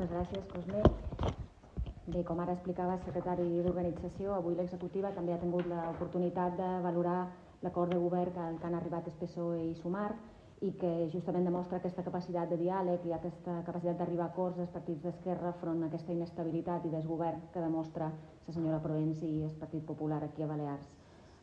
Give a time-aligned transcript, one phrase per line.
[0.00, 0.82] Moltes gràcies, Cosme.
[2.08, 7.16] Bé, com ara explicava el secretari d'Organització, avui l'executiva també ha tingut l'oportunitat de valorar
[7.60, 10.06] l'acord de govern que, que han arribat el PSOE i Sumar
[10.64, 14.72] i que justament demostra aquesta capacitat de diàleg i aquesta capacitat d'arribar a acords dels
[14.78, 18.08] partits d'esquerra front a aquesta inestabilitat i desgovern que demostra
[18.48, 20.88] la senyora Provenç i el Partit Popular aquí a Balears.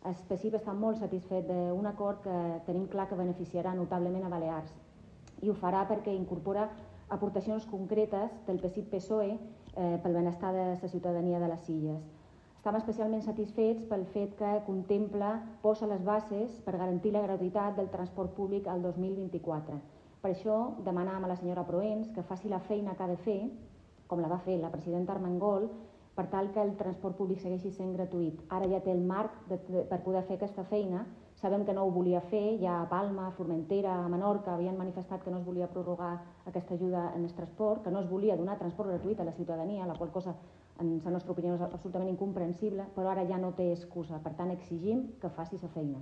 [0.02, 4.74] El està molt satisfet d'un acord que tenim clar que beneficiarà notablement a Balears
[5.46, 6.72] i ho farà perquè incorpora
[7.10, 12.08] aportacions concretes del PSIP-PSOE eh, pel benestar de la ciutadania de les Illes.
[12.58, 15.30] Estem especialment satisfets pel fet que contempla,
[15.62, 19.78] posa les bases per garantir la gratuïtat del transport públic al 2024.
[20.20, 23.38] Per això demanàvem a la senyora Proens que faci la feina que ha de fer,
[24.08, 25.70] com la va fer la presidenta Armengol,
[26.18, 28.42] per tal que el transport públic segueixi sent gratuït.
[28.50, 31.06] Ara ja té el marc de, de, per poder fer aquesta feina.
[31.38, 35.22] Sabem que no ho volia fer, ja a Palma, a Formentera, a Menorca havien manifestat
[35.22, 36.16] que no es volia prorrogar
[36.50, 39.86] aquesta ajuda en el transport, que no es volia donar transport gratuït a la ciutadania,
[39.86, 40.34] la qual cosa
[40.80, 44.50] en la nostra opinió és absolutament incomprensible, però ara ja no té excusa, per tant
[44.56, 46.02] exigim que faci la feina.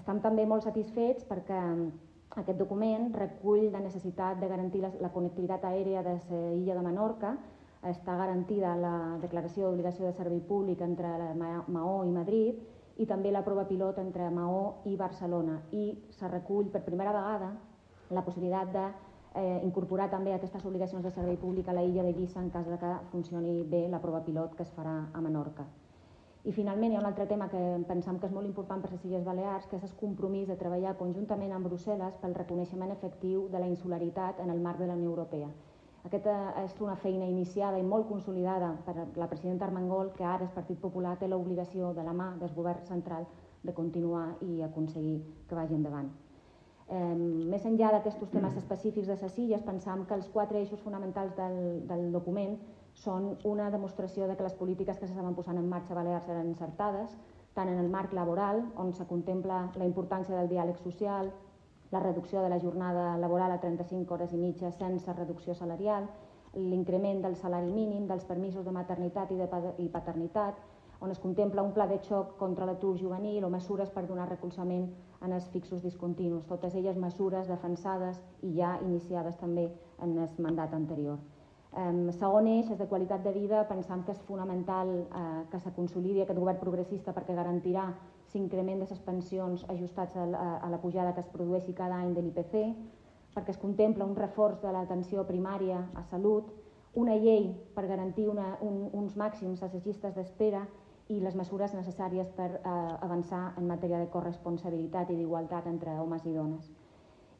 [0.00, 1.60] Estem també molt satisfets perquè
[2.40, 7.36] aquest document recull la necessitat de garantir la, la connectivitat aèria de l'illa de Menorca,
[7.84, 13.44] està garantida la declaració d'obligació de servei públic entre Maó i Madrid i també la
[13.44, 17.52] prova pilot entre Maó i Barcelona i se recull per primera vegada
[18.10, 18.84] la possibilitat de
[19.34, 22.66] eh, incorporar també aquestes obligacions de servei públic a la illa de Guissa en cas
[22.68, 25.66] de que funcioni bé la prova pilot que es farà a Menorca.
[26.44, 29.04] I finalment hi ha un altre tema que pensam que és molt important per les
[29.06, 33.60] Illes Balears, que és el compromís de treballar conjuntament amb Brussel·les pel reconeixement efectiu de
[33.62, 35.52] la insularitat en el marc de la Unió Europea.
[36.02, 36.32] Aquesta
[36.64, 40.80] és una feina iniciada i molt consolidada per la presidenta Armengol, que ara el Partit
[40.82, 43.28] Popular té l'obligació de la mà del govern central
[43.62, 46.10] de continuar i aconseguir que vagi endavant.
[46.88, 47.14] Eh,
[47.52, 51.86] més enllà d'aquests temes específics de les illes, pensam que els quatre eixos fonamentals del,
[51.86, 52.58] del document
[53.04, 56.50] són una demostració de que les polítiques que s'estaven posant en marxa a Balears eren
[56.50, 57.14] encertades,
[57.54, 61.30] tant en el marc laboral, on se contempla la importància del diàleg social,
[61.92, 66.08] la reducció de la jornada laboral a 35 hores i mitja sense reducció salarial,
[66.54, 69.48] l'increment del salari mínim, dels permisos de maternitat i, de,
[69.92, 70.56] paternitat,
[71.02, 74.88] on es contempla un pla de xoc contra l'atur juvenil o mesures per donar recolzament
[75.20, 79.68] en els fixos discontinus, totes elles mesures defensades i ja iniciades també
[80.00, 81.18] en el mandat anterior.
[81.72, 86.20] Segon eix és de qualitat de vida, pensam que és fonamental uh, que se consolidi
[86.20, 87.86] aquest govern progressista perquè garantirà
[88.34, 90.26] l'increment de les pensions ajustats a
[90.60, 92.54] a la pujada que es produeixi cada any de l'IPC,
[93.34, 96.52] perquè es contempla un reforç de l'atenció primària a salut,
[96.94, 100.66] una llei per garantir una, un, uns màxims a les llistes d'espera
[101.08, 106.26] i les mesures necessàries per eh, avançar en matèria de corresponsabilitat i d'igualtat entre homes
[106.26, 106.68] i dones.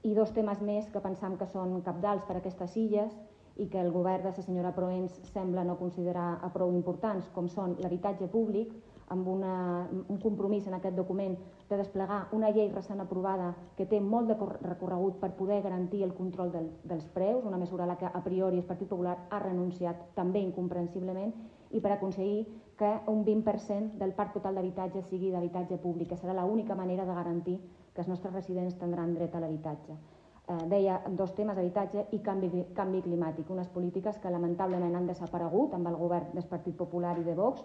[0.02, 3.12] I dos temes més que pensam que són capdals per a aquestes illes
[3.56, 7.48] i que el govern de la senyora Proens sembla no considerar a prou importants, com
[7.48, 8.72] són l'habitatge públic,
[9.12, 9.54] amb una,
[9.92, 11.34] un compromís en aquest document
[11.68, 14.36] de desplegar una llei recent aprovada que té molt de
[14.68, 18.22] recorregut per poder garantir el control del, dels preus, una mesura a la que a
[18.24, 21.34] priori el Partit Popular ha renunciat també incomprensiblement,
[21.72, 22.46] i per aconseguir
[22.78, 27.14] que un 20% del parc total d'habitatge sigui d'habitatge públic, que serà l'única manera de
[27.14, 27.60] garantir
[27.92, 29.96] que els nostres residents tindran dret a l'habitatge.
[30.48, 35.76] Eh, deia dos temes, habitatge i canvi, canvi climàtic, unes polítiques que lamentablement han desaparegut
[35.76, 37.62] amb el govern del Partit Popular i de Vox,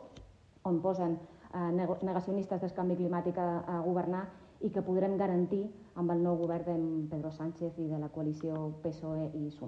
[0.63, 1.71] on posen eh,
[2.05, 4.27] negacionistes del canvi climàtic a, a governar
[4.61, 5.63] i que podrem garantir
[5.97, 6.77] amb el nou govern de
[7.09, 9.65] Pedro Sánchez i de la coalició PSOE i Sumar.